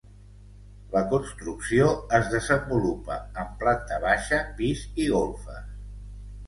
La 0.95 1.03
construcció 1.11 1.91
es 2.21 2.31
desenvolupa 2.33 3.19
en 3.45 3.55
planta 3.63 4.01
baixa, 4.09 4.45
pis 4.63 4.85
i 5.07 5.09
golfes. 5.17 5.71